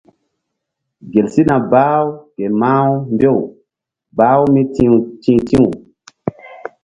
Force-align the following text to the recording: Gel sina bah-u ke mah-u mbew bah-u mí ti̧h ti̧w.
Gel 1.11 1.27
sina 1.33 1.55
bah-u 1.71 2.07
ke 2.33 2.45
mah-u 2.61 2.93
mbew 3.13 3.37
bah-u 4.17 4.43
mí 4.53 4.61
ti̧h 4.73 5.05
ti̧w. 5.45 5.65